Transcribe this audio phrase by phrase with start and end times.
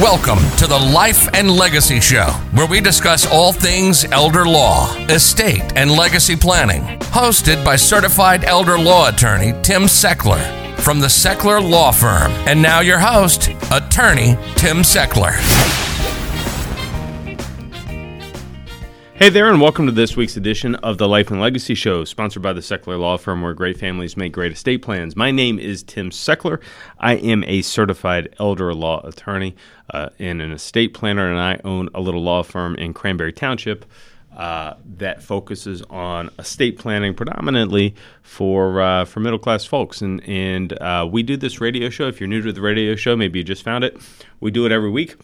[0.00, 5.72] Welcome to the Life and Legacy Show, where we discuss all things elder law, estate,
[5.74, 6.82] and legacy planning.
[7.10, 10.38] Hosted by certified elder law attorney Tim Sechler
[10.78, 12.30] from the Sechler Law Firm.
[12.46, 15.87] And now your host, attorney Tim Sechler.
[19.18, 22.40] Hey there, and welcome to this week's edition of the Life and Legacy Show, sponsored
[22.40, 25.16] by the Sechler Law Firm, where great families make great estate plans.
[25.16, 26.62] My name is Tim Sechler.
[27.00, 29.56] I am a certified elder law attorney
[29.92, 33.86] uh, and an estate planner, and I own a little law firm in Cranberry Township
[34.36, 40.00] uh, that focuses on estate planning predominantly for uh, for middle class folks.
[40.00, 42.06] And and uh, we do this radio show.
[42.06, 44.00] If you're new to the radio show, maybe you just found it.
[44.38, 45.16] We do it every week.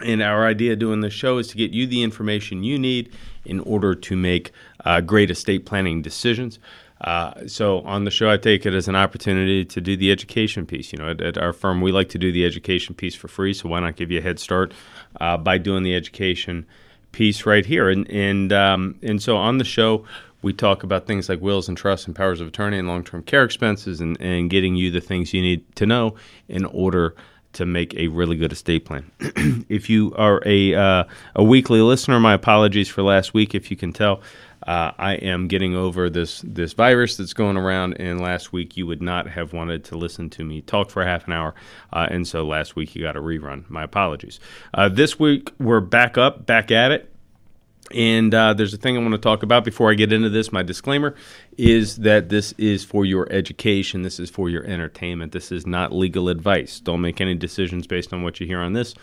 [0.00, 3.12] And our idea doing this show is to get you the information you need
[3.44, 4.52] in order to make
[4.84, 6.58] uh, great estate planning decisions.
[7.02, 10.66] Uh, so on the show, I take it as an opportunity to do the education
[10.66, 10.92] piece.
[10.92, 13.52] You know, at, at, our firm, we like to do the education piece for free.
[13.52, 14.72] So why not give you a head start
[15.20, 16.64] uh, by doing the education
[17.10, 17.90] piece right here?
[17.90, 20.06] And and um, and so on the show,
[20.42, 23.42] we talk about things like wills and trusts and powers of attorney and long-term care
[23.42, 26.14] expenses, and and getting you the things you need to know
[26.48, 27.16] in order
[27.54, 29.10] to make a really good estate plan.
[29.68, 33.54] if you are a uh, a weekly listener, my apologies for last week.
[33.54, 34.22] If you can tell,
[34.66, 37.94] uh, I am getting over this this virus that's going around.
[38.00, 41.26] And last week you would not have wanted to listen to me talk for half
[41.26, 41.54] an hour,
[41.92, 43.68] uh, and so last week you got a rerun.
[43.68, 44.40] My apologies.
[44.74, 47.11] Uh, this week we're back up, back at it.
[47.94, 50.52] And uh, there's a thing I want to talk about before I get into this.
[50.52, 51.14] My disclaimer
[51.58, 54.02] is that this is for your education.
[54.02, 55.32] This is for your entertainment.
[55.32, 56.80] This is not legal advice.
[56.80, 58.94] Don't make any decisions based on what you hear on this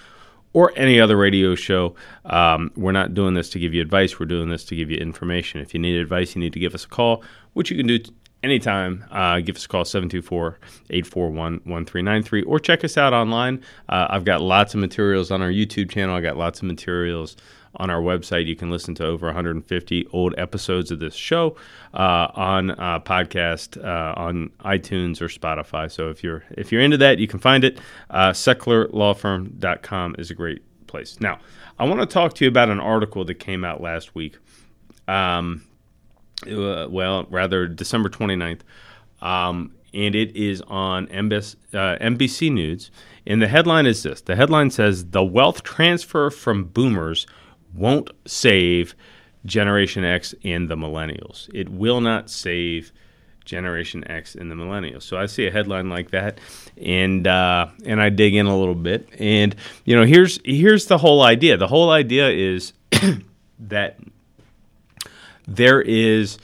[0.54, 1.96] or any other radio show.
[2.26, 4.20] Um, we're not doing this to give you advice.
[4.20, 5.62] We're doing this to give you information.
[5.62, 7.24] If you need advice, you need to give us a call,
[7.54, 8.12] which you can do t-
[8.44, 9.06] anytime.
[9.12, 13.62] Uh, give us a call, 724 841 1393, or check us out online.
[13.88, 16.16] Uh, I've got lots of materials on our YouTube channel.
[16.16, 17.36] I've got lots of materials
[17.76, 18.46] on our website.
[18.46, 21.56] You can listen to over 150 old episodes of this show
[21.94, 25.92] uh, on uh, podcast uh, on iTunes or Spotify.
[25.92, 27.80] So if you're if you're into that, you can find it.
[28.10, 31.20] Uh, SechlerLawFirm.com is a great place.
[31.20, 31.40] Now,
[31.78, 34.38] I want to talk to you about an article that came out last week.
[35.08, 35.64] Um,
[36.48, 38.62] uh, well, rather December 29th.
[39.22, 42.92] Um, and it is on uh, NBC News.
[43.26, 47.28] And the headline is this The headline says The wealth transfer from boomers
[47.74, 48.96] won't save
[49.46, 51.50] Generation X and the millennials.
[51.54, 52.92] It will not save
[53.46, 55.04] Generation X and the millennials.
[55.04, 56.40] So I see a headline like that,
[56.78, 60.98] and uh, and I dig in a little bit, and you know here's here's the
[60.98, 61.58] whole idea.
[61.58, 62.74] The whole idea is
[63.60, 63.98] that
[65.48, 66.38] there is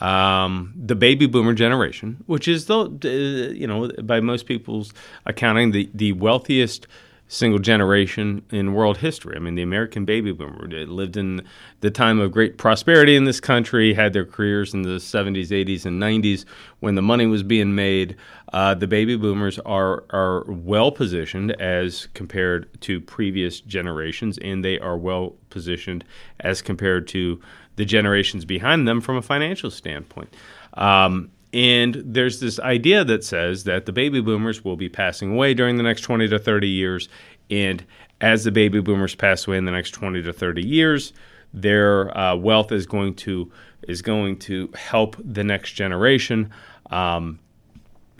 [0.00, 4.94] um, the baby boomer generation, which is the you know by most people's
[5.26, 6.86] accounting the the wealthiest
[7.28, 9.34] single generation in world history.
[9.36, 11.44] I mean, the American baby boomer lived in
[11.80, 15.84] the time of great prosperity in this country, had their careers in the 70s, 80s,
[15.84, 16.44] and 90s
[16.80, 18.16] when the money was being made.
[18.52, 24.78] Uh, the baby boomers are are well positioned as compared to previous generations, and they
[24.78, 26.04] are well positioned
[26.40, 27.40] as compared to
[27.74, 30.34] the generations behind them from a financial standpoint.
[30.74, 35.54] Um, and there's this idea that says that the baby boomers will be passing away
[35.54, 37.08] during the next 20 to 30 years.
[37.50, 37.84] And
[38.20, 41.12] as the baby boomers pass away in the next 20 to 30 years,
[41.54, 43.50] their uh, wealth is going to
[43.88, 46.50] is going to help the next generation.
[46.90, 47.38] Um,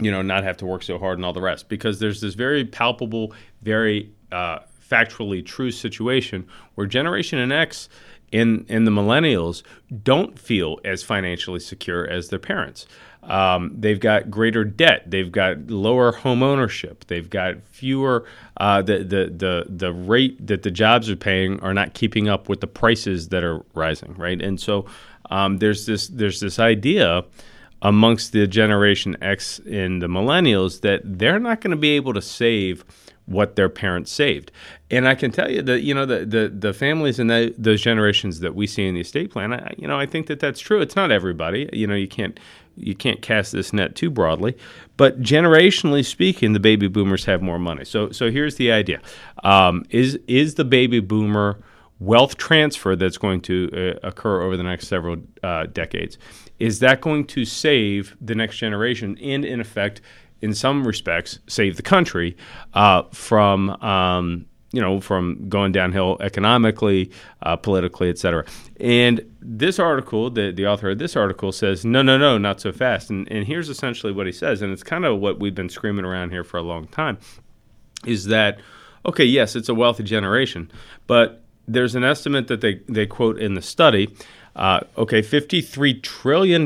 [0.01, 1.69] you know, not have to work so hard and all the rest.
[1.69, 3.33] Because there's this very palpable,
[3.63, 4.59] very uh,
[4.91, 7.89] factually true situation where Generation X
[8.33, 9.63] and, and the millennials
[10.03, 12.87] don't feel as financially secure as their parents.
[13.27, 15.11] Um, they've got greater debt.
[15.11, 17.07] They've got lower home ownership.
[17.07, 18.25] They've got fewer.
[18.57, 22.49] Uh, the, the the the rate that the jobs are paying are not keeping up
[22.49, 24.41] with the prices that are rising, right?
[24.41, 24.87] And so
[25.31, 27.25] um, there's this there's this idea
[27.83, 32.23] amongst the Generation X and the millennials that they're not going to be able to
[32.23, 32.85] save
[33.27, 34.53] what their parents saved.
[34.91, 38.41] And I can tell you that you know the the, the families and those generations
[38.41, 40.81] that we see in the estate plan, I, you know, I think that that's true.
[40.81, 41.69] It's not everybody.
[41.73, 42.39] You know, you can't
[42.77, 44.57] you can't cast this net too broadly,
[44.97, 47.85] but generationally speaking, the baby boomers have more money.
[47.85, 49.01] So, so here's the idea:
[49.45, 51.59] um, is is the baby boomer
[51.99, 56.19] wealth transfer that's going to uh, occur over the next several uh, decades?
[56.59, 60.01] Is that going to save the next generation and, in effect,
[60.41, 62.37] in some respects, save the country
[62.75, 64.47] uh, from um,
[64.77, 67.11] you know, from going downhill economically,
[67.47, 68.45] uh, politically, et cetera.
[68.79, 72.73] And this article, the, the author of this article says, no, no, no, not so
[72.73, 73.11] fast.
[73.11, 76.05] And, and here's essentially what he says, and it's kind of what we've been screaming
[76.05, 77.17] around here for a long time,
[78.05, 78.59] is that,
[79.07, 80.69] Okay, yes, it's a wealthy generation,
[81.07, 84.09] but there's an estimate that they, they quote in the study.
[84.57, 86.65] Uh, okay, $53 trillion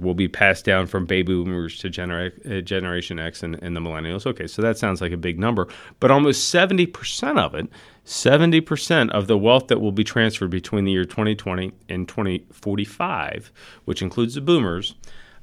[0.00, 4.26] will be passed down from baby boomers to uh, Generation X and, and the millennials.
[4.26, 5.66] Okay, so that sounds like a big number,
[5.98, 7.68] but almost 70% of it,
[8.06, 13.50] 70% of the wealth that will be transferred between the year 2020 and 2045,
[13.86, 14.94] which includes the boomers,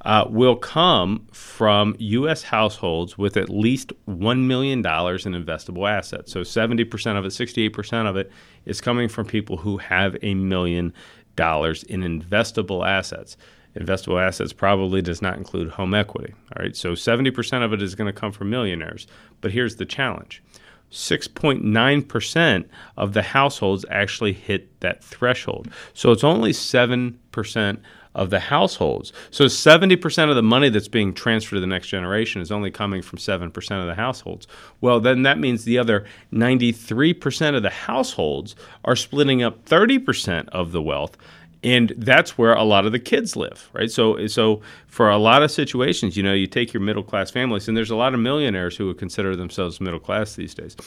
[0.05, 2.43] uh, will come from U.S.
[2.43, 6.31] households with at least $1 million in investable assets.
[6.31, 8.31] So 70% of it, 68% of it
[8.65, 10.93] is coming from people who have a million
[11.39, 13.37] dollars in investable assets.
[13.75, 16.33] Investable assets probably does not include home equity.
[16.55, 19.07] All right, so 70% of it is going to come from millionaires.
[19.41, 20.43] But here's the challenge
[20.91, 22.65] 6.9%
[22.97, 25.69] of the households actually hit that threshold.
[25.93, 27.79] So it's only 7%
[28.15, 29.13] of the households.
[29.31, 33.01] So 70% of the money that's being transferred to the next generation is only coming
[33.01, 34.47] from 7% of the households.
[34.81, 40.71] Well, then that means the other 93% of the households are splitting up 30% of
[40.71, 41.17] the wealth
[41.63, 43.91] and that's where a lot of the kids live, right?
[43.91, 47.67] So, so for a lot of situations, you know, you take your middle class families,
[47.67, 50.77] and there's a lot of millionaires who would consider themselves middle class these days.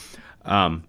[0.46, 0.84] Um,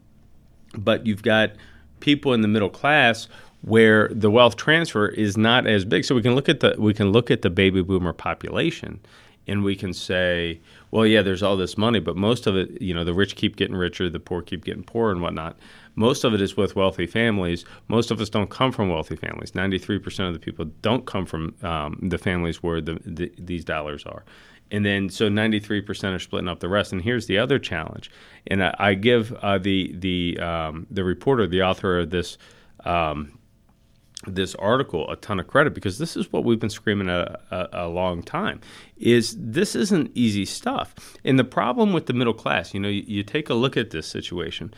[0.77, 1.51] but you've got
[1.99, 3.27] people in the middle class
[3.63, 6.03] where the wealth transfer is not as big.
[6.05, 8.99] So we can look at the we can look at the baby boomer population
[9.47, 10.61] and we can say,
[10.91, 13.57] well, yeah, there's all this money, but most of it, you know, the rich keep
[13.57, 15.57] getting richer, the poor keep getting poorer and whatnot.
[15.95, 17.65] Most of it is with wealthy families.
[17.87, 19.51] Most of us don't come from wealthy families.
[19.51, 24.05] 93% of the people don't come from um, the families where the, the, these dollars
[24.05, 24.23] are.
[24.71, 26.93] And then, so 93% are splitting up the rest.
[26.93, 28.09] And here's the other challenge.
[28.47, 32.37] And I, I give uh, the, the, um, the reporter, the author of this
[32.85, 33.37] um,
[34.27, 37.69] this article a ton of credit because this is what we've been screaming a, a,
[37.73, 38.61] a, long time
[38.97, 40.95] is this isn't easy stuff.
[41.23, 43.91] And the problem with the middle class you know you, you, take a look at
[43.91, 44.73] this situation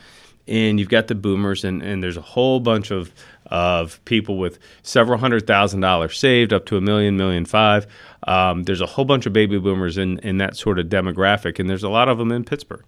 [0.48, 3.12] and you've got the boomers and, and there's a whole bunch of
[3.46, 7.86] of people with several hundred thousand dollars saved up to a million million five.
[8.26, 11.68] Um, there's a whole bunch of baby boomers in, in that sort of demographic and
[11.68, 12.84] there's a lot of them in pittsburgh.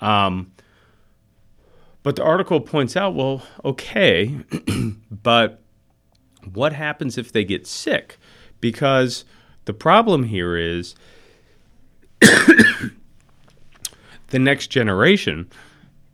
[0.00, 0.52] Um,
[2.02, 4.34] but the article points out well okay
[5.10, 5.62] but
[6.44, 8.18] what happens if they get sick?
[8.60, 9.24] Because
[9.64, 10.94] the problem here is
[12.20, 12.92] the
[14.38, 15.48] next generation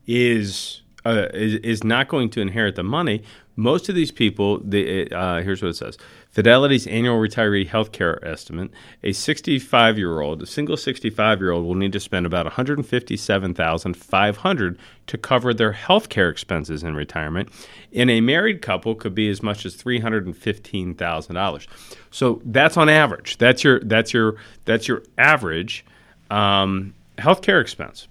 [0.06, 3.23] is, uh, is, is not going to inherit the money.
[3.56, 5.96] Most of these people, the, uh, here's what it says
[6.36, 8.70] Fidelity's annual retiree health care estimate
[9.02, 14.78] a 65 year old, a single 65 year old, will need to spend about 157,500
[15.06, 17.48] to cover their health care expenses in retirement.
[17.90, 21.66] In a married couple could be as much as $315,000.
[22.10, 23.38] So that's on average.
[23.38, 24.36] That's your, that's your,
[24.66, 25.86] that's your average
[26.30, 28.08] um, health care expense.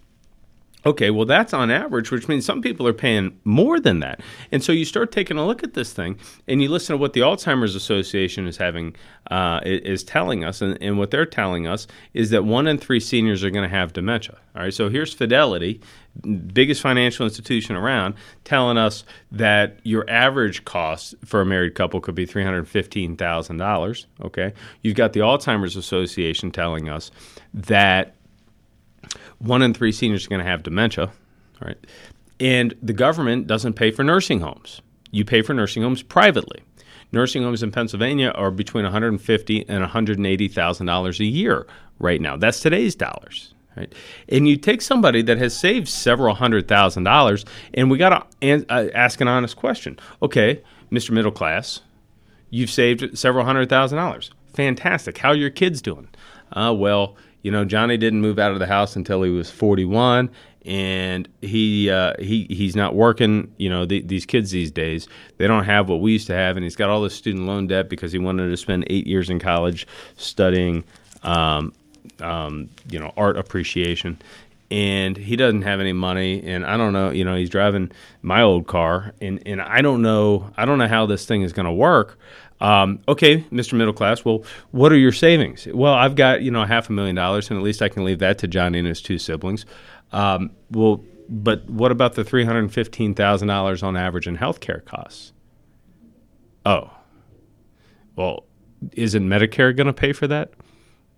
[0.86, 4.22] Okay, well, that's on average, which means some people are paying more than that.
[4.52, 7.14] And so you start taking a look at this thing and you listen to what
[7.14, 8.96] the Alzheimer's Association is having,
[9.32, 10.62] uh, is telling us.
[10.62, 13.76] And, and, what they're telling us is that one in three seniors are going to
[13.76, 14.38] have dementia.
[14.56, 15.82] All right, so here's Fidelity,
[16.54, 22.16] biggest financial institution around, telling us that your average cost for a married couple could
[22.16, 24.06] be $315,000.
[24.24, 24.54] Okay,
[24.84, 27.10] you've got the Alzheimer's Association telling us
[27.54, 28.16] that
[29.40, 31.12] one in three seniors are going to have dementia,
[31.62, 31.78] right?
[32.40, 34.82] And the government doesn't pay for nursing homes.
[35.12, 36.62] You pay for nursing homes privately.
[37.12, 41.66] Nursing homes in Pennsylvania are between 150 and 180 thousand dollars a year
[42.00, 42.36] right now.
[42.36, 43.54] That's today's dollars.
[43.78, 43.94] Right?
[44.30, 48.66] And you take somebody that has saved several hundred thousand dollars, and we got to
[48.70, 50.00] uh, ask an honest question.
[50.22, 51.12] Okay, Mr.
[51.12, 51.82] Middle Class,
[52.50, 54.32] you've saved several hundred thousand dollars.
[54.54, 55.18] Fantastic.
[55.18, 56.08] How are your kids doing?
[56.54, 60.32] Uh, well, you know, Johnny didn't move out of the house until he was 41,
[60.66, 63.54] and he uh, he he's not working.
[63.58, 66.58] You know, the, these kids these days they don't have what we used to have,
[66.58, 69.30] and he's got all this student loan debt because he wanted to spend eight years
[69.30, 69.86] in college
[70.18, 70.84] studying,
[71.22, 71.72] um,
[72.20, 74.18] um, you know, art appreciation.
[74.72, 77.12] And he doesn't have any money, and I don't know.
[77.12, 77.92] You know, he's driving
[78.24, 80.52] my old car, and, and I don't know.
[80.58, 82.18] I don't know how this thing is going to work.
[82.62, 83.74] Um, okay, Mr.
[83.74, 84.26] Middle Class.
[84.26, 85.68] Well, what are your savings?
[85.68, 88.20] Well, I've got you know half a million dollars, and at least I can leave
[88.20, 89.66] that to Johnny and his two siblings.
[90.12, 94.84] Um, well, but what about the three hundred fifteen thousand dollars on average in healthcare
[94.84, 95.34] costs?
[96.66, 96.90] Oh,
[98.16, 98.46] well,
[98.94, 100.52] isn't Medicare going to pay for that?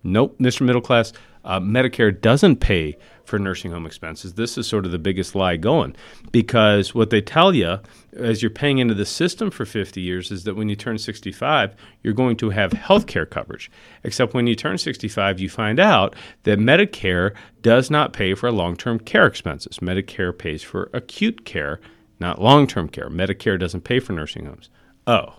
[0.02, 0.62] Nope, Mr.
[0.62, 1.12] Middle Class.
[1.44, 4.34] Uh, Medicare doesn't pay for nursing home expenses.
[4.34, 5.94] This is sort of the biggest lie going
[6.32, 7.78] because what they tell you
[8.16, 11.76] as you're paying into the system for 50 years is that when you turn 65,
[12.02, 13.70] you're going to have health care coverage.
[14.02, 18.76] Except when you turn 65, you find out that Medicare does not pay for long
[18.76, 19.78] term care expenses.
[19.78, 21.80] Medicare pays for acute care,
[22.18, 23.10] not long term care.
[23.10, 24.70] Medicare doesn't pay for nursing homes.
[25.06, 25.34] Oh,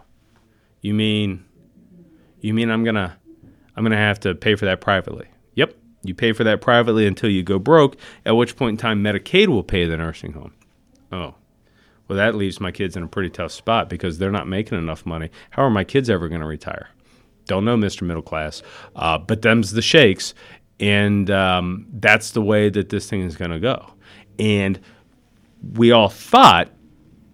[0.81, 1.43] you mean
[2.41, 3.17] you mean I'm gonna
[3.75, 5.27] I'm gonna have to pay for that privately?
[6.03, 9.47] You pay for that privately until you go broke, at which point in time Medicaid
[9.47, 10.53] will pay the nursing home.
[11.11, 11.35] Oh,
[12.07, 15.05] well, that leaves my kids in a pretty tough spot because they're not making enough
[15.05, 15.29] money.
[15.51, 16.89] How are my kids ever going to retire?
[17.45, 18.01] Don't know, Mr.
[18.01, 18.63] Middle Class.
[18.95, 20.33] Uh, but them's the shakes.
[20.79, 23.93] And um, that's the way that this thing is going to go.
[24.39, 24.79] And
[25.73, 26.69] we all thought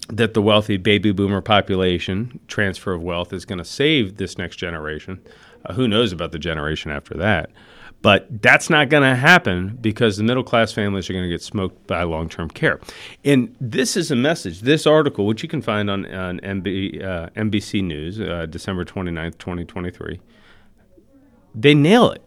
[0.09, 4.57] that the wealthy baby boomer population transfer of wealth is going to save this next
[4.57, 5.21] generation.
[5.65, 7.49] Uh, who knows about the generation after that?
[8.05, 11.41] But that's not going to happen because the middle class families are going to get
[11.41, 12.79] smoked by long term care.
[13.23, 17.29] And this is a message, this article, which you can find on, on MB, uh,
[17.35, 20.21] NBC News, uh, December 29th, 2023,
[21.55, 22.21] they nail it.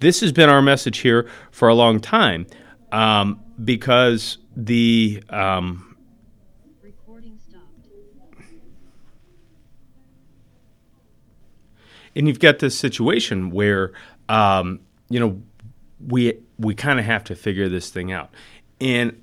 [0.00, 2.46] This has been our message here for a long time
[2.92, 5.24] um, because the.
[5.30, 5.96] Um,
[12.16, 13.92] and you've got this situation where
[14.28, 15.40] um, you know
[16.06, 18.30] we we kind of have to figure this thing out.
[18.80, 19.20] And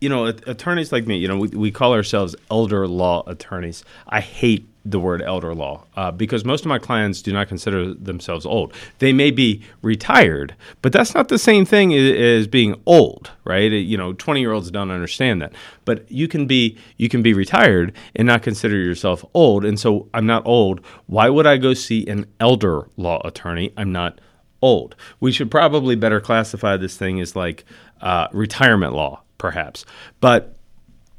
[0.00, 3.84] you know attorneys like me you know we, we call ourselves elder law attorneys.
[4.08, 7.94] I hate the word elder law uh, because most of my clients do not consider
[7.94, 8.74] themselves old.
[8.98, 13.72] They may be retired, but that's not the same thing as being old, right?
[13.72, 15.54] You know, twenty year olds don't understand that.
[15.84, 19.64] But you can be you can be retired and not consider yourself old.
[19.64, 20.84] And so I'm not old.
[21.06, 23.72] Why would I go see an elder law attorney?
[23.76, 24.20] I'm not
[24.60, 24.96] old.
[25.20, 27.64] We should probably better classify this thing as like
[28.00, 29.84] uh, retirement law, perhaps.
[30.20, 30.56] But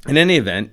[0.08, 0.72] in any event,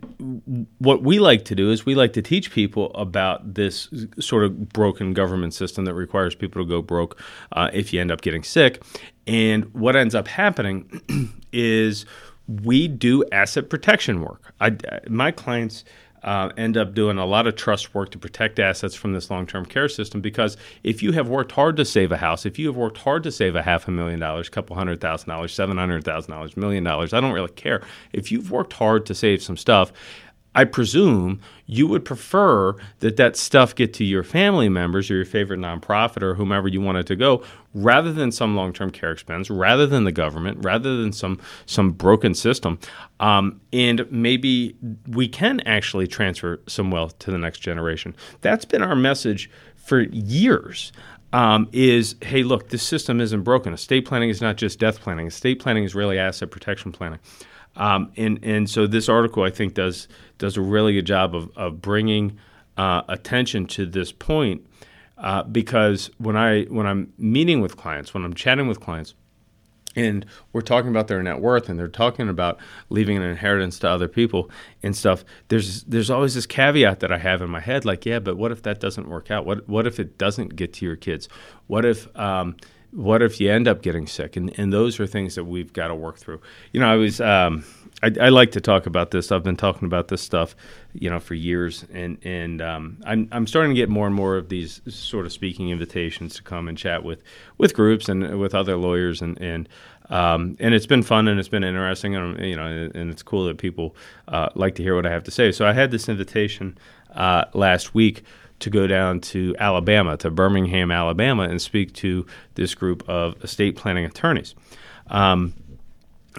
[0.78, 3.88] what we like to do is we like to teach people about this
[4.20, 7.20] sort of broken government system that requires people to go broke
[7.52, 8.82] uh, if you end up getting sick.
[9.26, 11.00] And what ends up happening
[11.52, 12.04] is
[12.46, 14.52] we do asset protection work.
[14.60, 14.76] I,
[15.08, 15.84] my clients
[16.22, 19.46] uh, end up doing a lot of trust work to protect assets from this long
[19.46, 22.66] term care system because if you have worked hard to save a house, if you
[22.68, 25.52] have worked hard to save a half a million dollars, a couple hundred thousand dollars,
[25.52, 27.82] seven hundred thousand dollars, million dollars, I don't really care.
[28.12, 29.92] If you've worked hard to save some stuff,
[30.54, 35.24] I presume you would prefer that that stuff get to your family members or your
[35.24, 37.42] favorite nonprofit or whomever you want it to go
[37.74, 42.34] rather than some long-term care expense, rather than the government, rather than some some broken
[42.34, 42.78] system.
[43.20, 44.76] Um, and maybe
[45.08, 48.14] we can actually transfer some wealth to the next generation.
[48.42, 50.92] That's been our message for years.
[51.34, 53.72] Um, is hey, look, this system isn't broken.
[53.72, 55.28] Estate planning is not just death planning.
[55.28, 57.20] Estate planning is really asset protection planning.
[57.76, 61.50] Um, and and so this article I think does does a really good job of
[61.56, 62.38] of bringing
[62.76, 64.66] uh, attention to this point
[65.18, 69.14] uh, because when I when I'm meeting with clients, when I'm chatting with clients,
[69.94, 73.88] and we're talking about their net worth and they're talking about leaving an inheritance to
[73.88, 74.50] other people
[74.82, 78.18] and stuff there's there's always this caveat that I have in my head like yeah
[78.18, 79.46] but what if that doesn't work out?
[79.46, 81.28] What what if it doesn't get to your kids?
[81.66, 82.56] What if um,
[82.92, 84.36] what if you end up getting sick?
[84.36, 86.40] And, and those are things that we've got to work through.
[86.72, 87.64] You know, I was, um,
[88.02, 89.32] I, I, like to talk about this.
[89.32, 90.54] I've been talking about this stuff,
[90.92, 94.36] you know, for years, and and um, I'm I'm starting to get more and more
[94.36, 97.22] of these sort of speaking invitations to come and chat with
[97.58, 99.68] with groups and with other lawyers, and and
[100.10, 103.46] um, and it's been fun and it's been interesting, and you know, and it's cool
[103.46, 103.96] that people
[104.28, 105.52] uh, like to hear what I have to say.
[105.52, 106.76] So I had this invitation
[107.14, 108.24] uh, last week
[108.62, 113.76] to go down to Alabama, to Birmingham, Alabama, and speak to this group of estate
[113.76, 114.54] planning attorneys.
[115.08, 115.54] Um,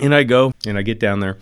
[0.01, 1.37] and I go and I get down there,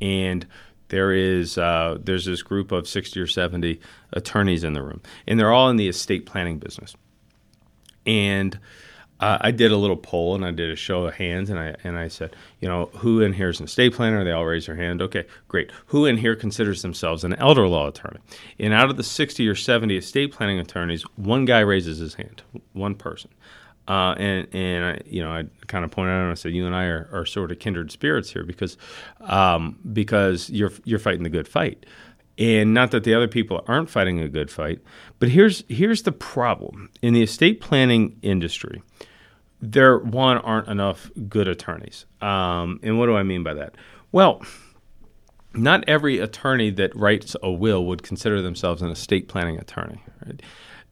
[0.00, 0.46] and
[0.88, 3.80] there is uh, there's this group of 60 or 70
[4.12, 6.94] attorneys in the room, and they're all in the estate planning business.
[8.06, 8.58] And
[9.20, 11.74] uh, I did a little poll and I did a show of hands and I
[11.84, 14.24] and I said, you know, who in here is an estate planner?
[14.24, 15.00] They all raised their hand.
[15.00, 15.70] Okay, great.
[15.86, 18.20] Who in here considers themselves an elder law attorney?
[18.58, 22.42] And out of the 60 or 70 estate planning attorneys, one guy raises his hand,
[22.74, 23.30] one person.
[23.88, 26.66] Uh, and and I, you know, I kind of pointed out and I said, you
[26.66, 28.76] and I are, are sort of kindred spirits here because
[29.20, 31.86] um, because you're you're fighting the good fight.
[32.38, 34.80] And not that the other people aren't fighting a good fight,
[35.18, 38.82] but here's here's the problem in the estate planning industry.
[39.62, 42.04] There one aren't enough good attorneys.
[42.20, 43.74] Um, and what do I mean by that?
[44.12, 44.42] Well,
[45.54, 50.02] not every attorney that writes a will would consider themselves an estate planning attorney.
[50.26, 50.42] Right?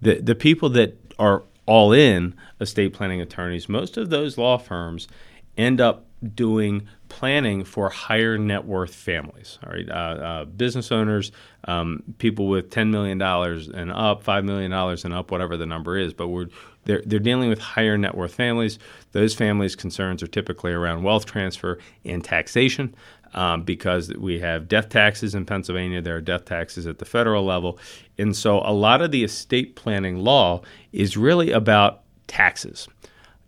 [0.00, 5.08] The the people that are all in estate planning attorneys, most of those law firms
[5.56, 9.58] end up doing planning for higher net worth families.
[9.64, 11.32] All right, uh, uh, business owners,
[11.64, 15.66] um, people with ten million dollars and up, five million dollars and up, whatever the
[15.66, 16.12] number is.
[16.12, 16.48] But we're
[16.84, 18.78] they're, they're dealing with higher net worth families.
[19.12, 22.94] Those families' concerns are typically around wealth transfer and taxation.
[23.36, 27.44] Um, because we have death taxes in Pennsylvania, there are death taxes at the federal
[27.44, 27.80] level.
[28.16, 30.62] And so a lot of the estate planning law
[30.92, 32.86] is really about taxes.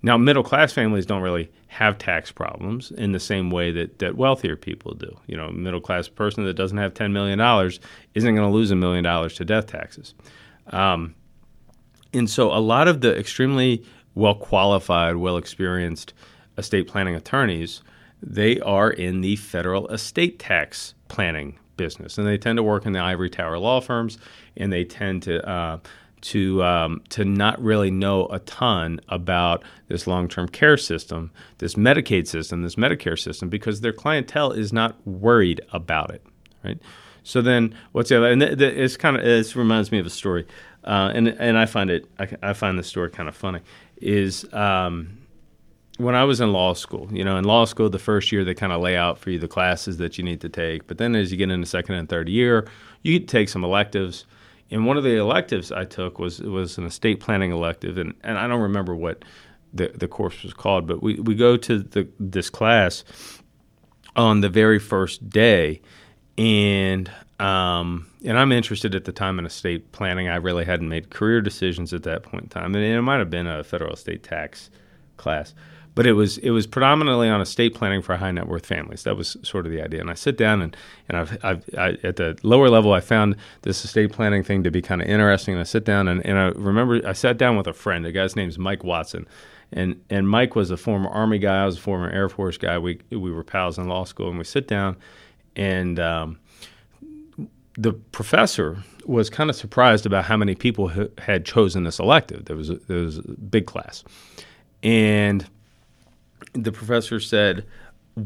[0.02, 4.16] Now, middle class families don't really have tax problems in the same way that, that
[4.16, 5.16] wealthier people do.
[5.26, 7.40] You know, a middle class person that doesn't have $10 million
[8.14, 10.14] isn't going to lose a million dollars to death taxes.
[10.68, 11.14] Um,
[12.12, 13.84] and so a lot of the extremely
[14.14, 16.14] well qualified, well experienced
[16.56, 17.82] estate planning attorneys,
[18.22, 22.16] they are in the federal estate tax planning business.
[22.18, 24.18] And they tend to work in the ivory tower law firms
[24.56, 25.78] and they tend to uh,
[26.22, 32.26] to um, to not really know a ton about this long-term care system, this Medicaid
[32.26, 36.22] system, this Medicare system, because their clientele is not worried about it,
[36.64, 36.78] right?
[37.22, 38.30] So then, what's the other?
[38.30, 40.46] And th- th- it's kind of this reminds me of a story,
[40.84, 43.60] uh, and and I find it I, I find the story kind of funny.
[43.96, 45.18] Is um,
[45.98, 48.54] when I was in law school, you know, in law school, the first year they
[48.54, 51.14] kind of lay out for you the classes that you need to take, but then
[51.14, 52.68] as you get into second and third year,
[53.02, 54.24] you take some electives
[54.70, 58.38] and one of the electives I took was was an estate planning elective, and, and
[58.38, 59.24] I don't remember what
[59.72, 63.04] the the course was called, but we, we go to the this class
[64.16, 65.80] on the very first day,
[66.36, 70.28] and um, and I'm interested at the time in estate planning.
[70.28, 73.30] I really hadn't made career decisions at that point in time, and it might have
[73.30, 74.70] been a federal estate tax
[75.16, 75.54] class
[75.96, 79.02] but it was it was predominantly on estate planning for high net worth families.
[79.04, 80.02] That was sort of the idea.
[80.02, 80.76] And I sit down and
[81.08, 84.70] and I've, I've I, at the lower level, I found this estate planning thing to
[84.70, 85.54] be kind of interesting.
[85.54, 88.04] And I sit down and, and I remember I sat down with a friend.
[88.04, 89.26] The guy's name's Mike Watson.
[89.72, 91.62] And, and Mike was a former Army guy.
[91.62, 92.78] I was a former Air Force guy.
[92.78, 94.96] We we were pals in law school, and we sit down,
[95.56, 96.38] and um,
[97.76, 102.44] the professor was kind of surprised about how many people ha- had chosen this elective.
[102.44, 104.04] There was a, there was a big class,
[104.84, 105.44] and
[106.52, 107.66] the professor said,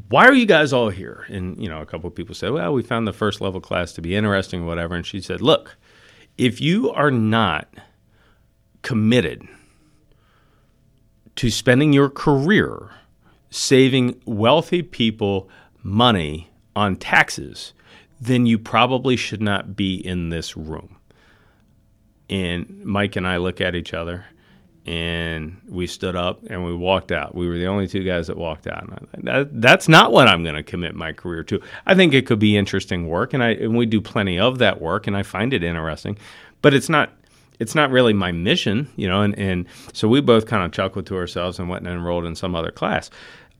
[0.08, 1.24] why are you guys all here?
[1.28, 3.92] And you know, a couple of people said, well, we found the first level class
[3.94, 4.94] to be interesting, whatever.
[4.94, 5.76] And she said, look,
[6.38, 7.68] if you are not
[8.82, 9.46] committed
[11.36, 12.90] to spending your career
[13.50, 15.48] saving wealthy people
[15.82, 17.72] money on taxes,
[18.20, 20.96] then you probably should not be in this room.
[22.28, 24.24] And Mike and I look at each other
[24.90, 27.32] and we stood up and we walked out.
[27.32, 28.88] We were the only two guys that walked out.
[29.12, 31.60] And that, that's not what I'm going to commit my career to.
[31.86, 34.80] I think it could be interesting work, and I and we do plenty of that
[34.80, 36.18] work, and I find it interesting,
[36.60, 37.12] but it's not.
[37.60, 41.04] It's not really my mission, you know, and, and so we both kind of chuckled
[41.08, 43.10] to ourselves and went and enrolled in some other class.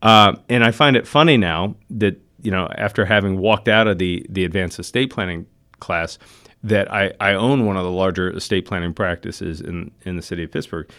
[0.00, 3.98] Uh, and I find it funny now that, you know, after having walked out of
[3.98, 5.44] the, the advanced estate planning
[5.80, 6.18] class,
[6.62, 10.44] that I, I own one of the larger estate planning practices in, in the city
[10.44, 10.90] of Pittsburgh.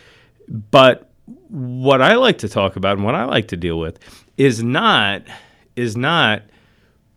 [0.51, 1.09] But
[1.47, 3.99] what I like to talk about and what I like to deal with
[4.37, 5.23] is not
[5.75, 6.43] is not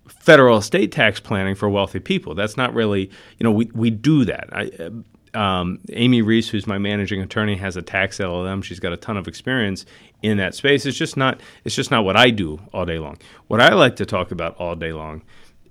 [0.07, 2.35] federal estate tax planning for wealthy people.
[2.35, 4.49] That's not really, you know, we, we do that.
[4.53, 4.90] I,
[5.35, 8.62] um, Amy Reese, who's my managing attorney, has a tax LLM.
[8.62, 9.85] She's got a ton of experience
[10.23, 10.87] in that space.
[10.87, 13.18] It's just not it's just not what I do all day long.
[13.49, 15.23] What I like to talk about all day long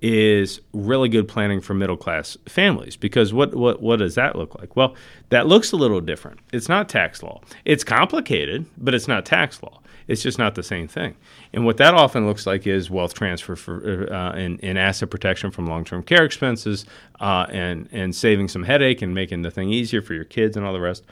[0.03, 4.53] is really good planning for middle class families because what, what what does that look
[4.59, 4.75] like?
[4.75, 4.95] Well,
[5.29, 6.41] that looks a little different.
[6.51, 7.41] It's not tax law.
[7.63, 9.79] It's complicated, but it's not tax law.
[10.09, 11.15] It's just not the same thing.
[11.53, 15.49] And what that often looks like is wealth transfer for uh, and, and, asset protection
[15.51, 16.85] from long term care expenses
[17.21, 20.65] uh, and and saving some headache and making the thing easier for your kids and
[20.65, 21.05] all the rest.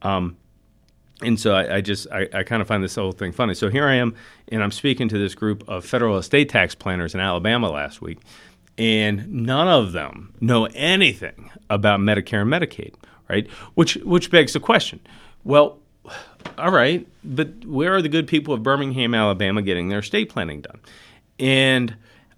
[0.00, 0.38] Um,
[1.22, 3.54] and so I, I just I, I, kind of find this whole thing funny.
[3.54, 4.14] So here I am,
[4.48, 8.18] and I'm speaking to this group of federal estate tax planners in Alabama last week,
[8.78, 12.94] and none of them know anything about Medicare and Medicaid,
[13.28, 13.48] right?
[13.74, 15.00] Which which begs the question:
[15.44, 15.78] Well,
[16.56, 20.62] all right, but where are the good people of Birmingham, Alabama, getting their estate planning
[20.62, 20.80] done?
[21.38, 21.96] And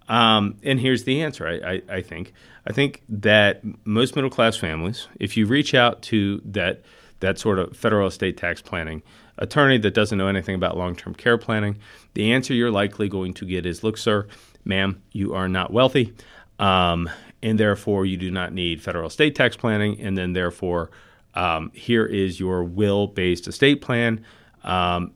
[0.09, 1.47] um, and here's the answer.
[1.47, 2.33] I, I, I think
[2.67, 6.83] I think that most middle class families, if you reach out to that
[7.23, 9.01] that sort of federal estate tax planning
[9.37, 11.77] attorney that doesn't know anything about long term care planning,
[12.13, 14.27] the answer you're likely going to get is look, sir,
[14.65, 16.13] ma'am, you are not wealthy,
[16.59, 17.09] um,
[17.41, 20.91] and therefore you do not need federal estate tax planning, and then therefore
[21.33, 24.23] um, here is your will based estate plan.
[24.63, 25.13] Um,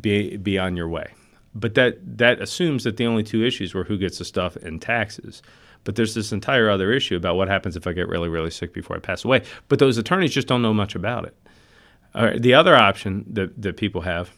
[0.00, 1.14] be, be on your way.
[1.54, 4.82] But that, that assumes that the only two issues were who gets the stuff and
[4.82, 5.42] taxes.
[5.84, 8.72] But there's this entire other issue about what happens if I get really, really sick
[8.72, 9.42] before I pass away.
[9.68, 12.42] But those attorneys just don't know much about it.
[12.42, 14.30] The other option that, that people have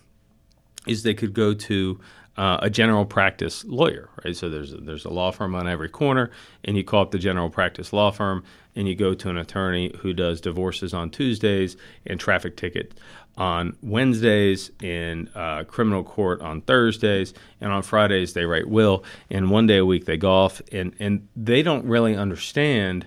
[0.86, 2.00] is they could go to
[2.40, 4.34] uh, a general practice lawyer, right?
[4.34, 6.30] So there's a, there's a law firm on every corner,
[6.64, 9.94] and you call up the general practice law firm, and you go to an attorney
[9.98, 11.76] who does divorces on Tuesdays
[12.06, 12.94] and traffic ticket
[13.36, 19.50] on Wednesdays, and uh, criminal court on Thursdays, and on Fridays they write will, and
[19.50, 23.06] one day a week they golf, and and they don't really understand.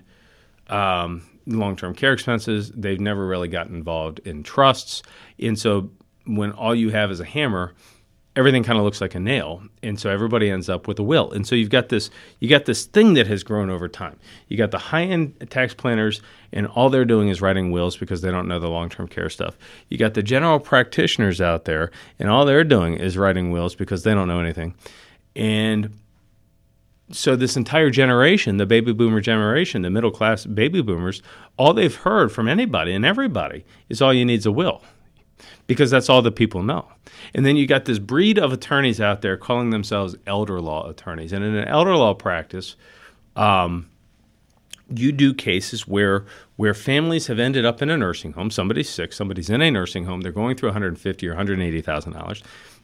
[0.67, 2.71] Um, long-term care expenses.
[2.71, 5.01] They've never really gotten involved in trusts,
[5.37, 5.91] and so
[6.25, 7.73] when all you have is a hammer,
[8.35, 11.31] everything kind of looks like a nail and so everybody ends up with a will.
[11.31, 14.17] And so you've got this you got this thing that has grown over time.
[14.47, 18.21] You got the high end tax planners and all they're doing is writing wills because
[18.21, 19.57] they don't know the long-term care stuff.
[19.89, 24.03] You got the general practitioners out there and all they're doing is writing wills because
[24.03, 24.75] they don't know anything.
[25.35, 25.97] And
[27.11, 31.21] so this entire generation the baby boomer generation the middle class baby boomers
[31.57, 34.81] all they've heard from anybody and everybody is all you need is a will
[35.67, 36.87] because that's all the people know.
[37.33, 41.33] And then you got this breed of attorneys out there calling themselves elder law attorneys.
[41.33, 42.75] And in an elder law practice,
[43.35, 43.89] um,
[44.89, 46.25] you do cases where
[46.55, 48.51] where families have ended up in a nursing home.
[48.51, 50.21] Somebody's sick, somebody's in a nursing home.
[50.21, 52.43] They're going through 150 or 180 thousand dollars.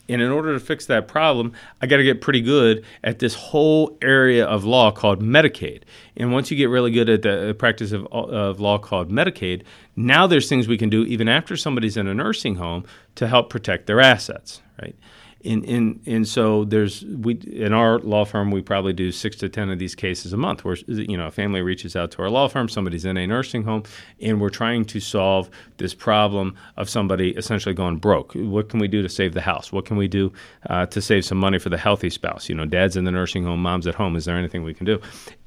[0.10, 3.36] And in order to fix that problem, I got to get pretty good at this
[3.36, 5.84] whole area of law called Medicaid.
[6.18, 9.62] And once you get really good at the uh, practice of, of law called Medicaid,
[9.96, 13.50] now there's things we can do even after somebody's in a nursing home to help
[13.50, 14.96] protect their assets, right?
[15.42, 19.48] In, in, and so there's we in our law firm we probably do six to
[19.48, 22.30] ten of these cases a month where you know a family reaches out to our
[22.30, 23.84] law firm somebody's in a nursing home
[24.20, 28.34] and we're trying to solve this problem of somebody essentially going broke.
[28.34, 29.72] What can we do to save the house?
[29.72, 30.34] What can we do
[30.70, 32.50] uh, to save some money for the healthy spouse?
[32.50, 34.18] You know dad's in the nursing home mom's at home.
[34.18, 35.00] Is there anything we can do?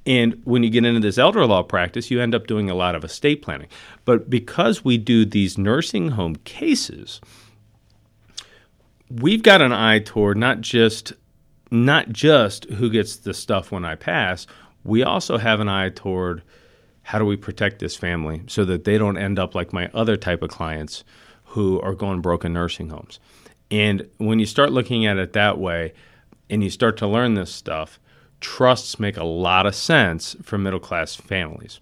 [0.06, 2.94] And when you get into this elder law practice, you end up doing a lot
[2.94, 3.68] of estate planning.
[4.04, 7.20] But because we do these nursing home cases,
[9.20, 11.12] we've got an eye toward not just
[11.70, 14.46] not just who gets the stuff when I pass.
[14.84, 16.42] We also have an eye toward
[17.02, 20.16] how do we protect this family so that they don't end up like my other
[20.16, 21.02] type of clients
[21.44, 23.20] who are going broke in nursing homes.
[23.70, 25.94] And when you start looking at it that way
[26.50, 27.98] and you start to learn this stuff,
[28.40, 31.80] trusts make a lot of sense for middle class families.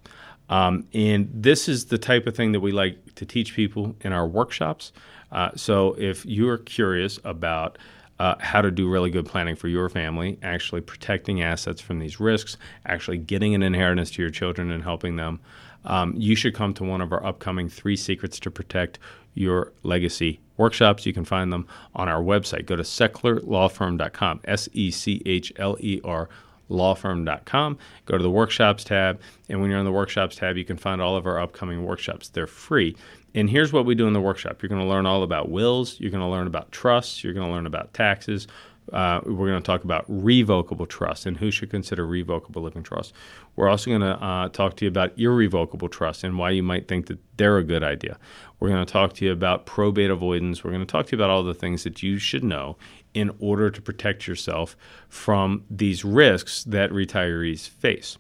[0.49, 4.13] Um, and this is the type of thing that we like to teach people in
[4.13, 4.93] our workshops.
[5.33, 7.79] Uh, so if you're curious about
[8.19, 12.21] uh, how to do really good planning for your family, actually protecting assets from these
[12.21, 15.41] risks, actually getting an inheritance to your children and helping them,
[15.87, 18.99] um, you should come to one of our upcoming Three Secrets to Protect
[19.35, 21.07] Your Legacy workshops.
[21.07, 22.67] You can find them on our website.
[22.67, 26.29] Go to sechlerlawfirm.com, S E C H L E R
[26.71, 27.79] lawfirm.com.
[28.07, 31.03] Go to the workshops tab, and when you're on the workshops tab, you can find
[31.03, 32.29] all of our upcoming workshops.
[32.29, 32.97] They're free.
[33.35, 35.99] And here's what we do in the workshop you're going to learn all about wills,
[36.01, 38.47] you're going to learn about trusts, you're going to learn about taxes.
[38.93, 43.13] Uh, we're going to talk about revocable trust and who should consider revocable living trust.
[43.55, 46.89] We're also going to uh, talk to you about irrevocable trust and why you might
[46.89, 48.19] think that they're a good idea.
[48.59, 50.65] We're going to talk to you about probate avoidance.
[50.65, 52.77] We're going to talk to you about all the things that you should know
[53.15, 54.77] in order to protect yourself
[55.09, 58.19] from these risks that retirees face.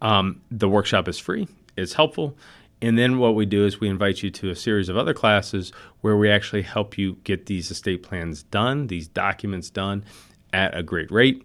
[0.00, 2.36] Um, the workshop is free, it's helpful.
[2.84, 5.72] And then what we do is we invite you to a series of other classes
[6.02, 10.04] where we actually help you get these estate plans done, these documents done
[10.52, 11.42] at a great rate.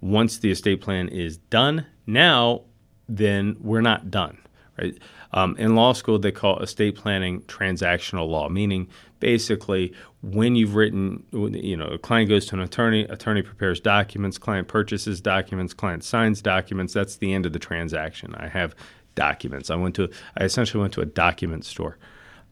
[0.00, 2.62] Once the estate plan is done, now
[3.08, 4.36] then we're not done,
[4.80, 4.98] right?
[5.32, 8.88] Um, in law school, they call estate planning transactional law, meaning
[9.20, 14.38] basically when you've written, you know, a client goes to an attorney, attorney prepares documents,
[14.38, 16.92] client purchases documents, client signs documents.
[16.92, 18.34] That's the end of the transaction.
[18.34, 18.74] I have
[19.14, 19.70] documents.
[19.70, 21.98] I went to I essentially went to a document store,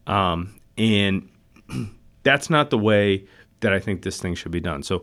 [0.06, 1.28] um, and
[2.22, 3.26] that's not the way
[3.60, 4.82] that I think this thing should be done.
[4.82, 5.02] So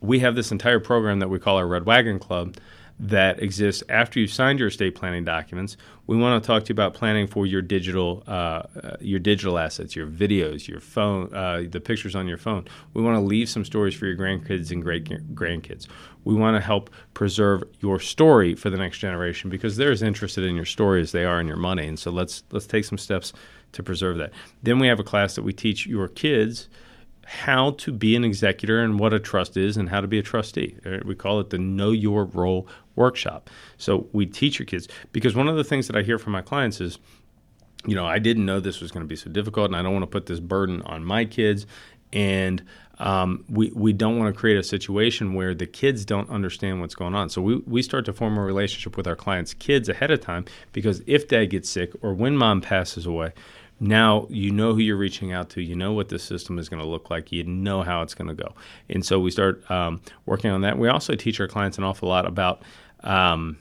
[0.00, 2.56] we have this entire program that we call our Red Wagon Club
[2.98, 5.76] that exists after you've signed your estate planning documents.
[6.06, 8.30] We want to talk to you about planning for your digital uh,
[8.82, 12.66] uh, your digital assets, your videos, your phone, uh, the pictures on your phone.
[12.94, 15.04] We want to leave some stories for your grandkids and great
[15.34, 15.88] grandkids.
[16.24, 20.44] We want to help preserve your story for the next generation because they're as interested
[20.44, 21.86] in your story as they are in your money.
[21.86, 23.32] And so let's let's take some steps
[23.72, 24.32] to preserve that.
[24.62, 26.68] Then we have a class that we teach your kids
[27.26, 30.22] how to be an executor and what a trust is and how to be a
[30.22, 30.76] trustee.
[30.86, 33.50] Uh, we call it the Know Your Role workshop.
[33.78, 36.40] So we teach your kids because one of the things that I hear from my
[36.40, 36.98] clients is,
[37.84, 39.92] you know, I didn't know this was going to be so difficult and I don't
[39.92, 41.66] want to put this burden on my kids.
[42.12, 42.64] And
[42.98, 46.94] um, we, we don't want to create a situation where the kids don't understand what's
[46.94, 47.28] going on.
[47.28, 50.44] So we, we start to form a relationship with our clients' kids ahead of time
[50.72, 53.32] because if dad gets sick or when mom passes away,
[53.80, 55.62] now you know who you're reaching out to.
[55.62, 57.32] You know what the system is going to look like.
[57.32, 58.54] You know how it's going to go.
[58.88, 60.78] And so we start um, working on that.
[60.78, 62.62] We also teach our clients an awful lot about
[63.00, 63.58] um,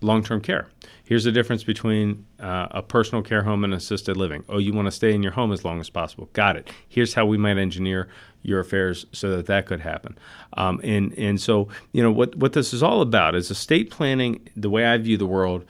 [0.00, 0.68] long term care.
[1.04, 4.44] Here's the difference between uh, a personal care home and assisted living.
[4.48, 6.28] Oh, you want to stay in your home as long as possible.
[6.32, 6.70] Got it.
[6.88, 8.08] Here's how we might engineer
[8.42, 10.18] your affairs so that that could happen.
[10.54, 14.48] Um, and and so you know what what this is all about is estate planning.
[14.56, 15.64] The way I view the world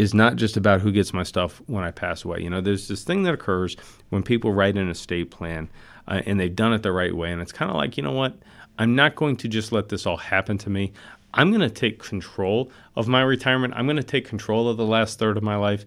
[0.00, 2.40] is not just about who gets my stuff when I pass away.
[2.40, 3.76] You know, there's this thing that occurs
[4.08, 5.68] when people write an estate plan
[6.08, 8.12] uh, and they've done it the right way, and it's kind of like, you know
[8.12, 8.34] what?
[8.78, 10.94] I'm not going to just let this all happen to me.
[11.34, 13.74] I'm going to take control of my retirement.
[13.76, 15.84] I'm going to take control of the last third of my life,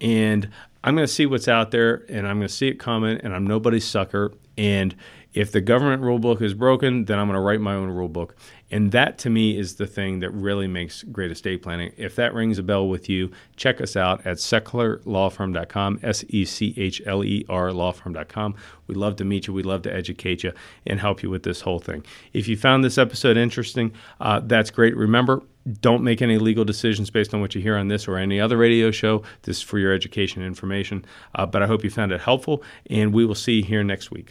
[0.00, 0.48] and
[0.84, 3.34] I'm going to see what's out there, and I'm going to see it coming, and
[3.34, 4.32] I'm nobody's sucker.
[4.56, 4.94] And
[5.34, 8.08] if the government rule book is broken, then I'm going to write my own rule
[8.08, 8.36] book.
[8.70, 11.92] And that to me is the thing that really makes great estate planning.
[11.96, 16.74] If that rings a bell with you, check us out at sechlerlawfirm.com, S E C
[16.76, 18.54] H L E R lawfirm.com.
[18.86, 19.52] We'd love to meet you.
[19.54, 20.52] We'd love to educate you
[20.86, 22.04] and help you with this whole thing.
[22.32, 24.96] If you found this episode interesting, uh, that's great.
[24.96, 25.42] Remember,
[25.80, 28.56] don't make any legal decisions based on what you hear on this or any other
[28.56, 29.22] radio show.
[29.42, 31.04] This is for your education information.
[31.34, 34.10] Uh, but I hope you found it helpful, and we will see you here next
[34.10, 34.30] week.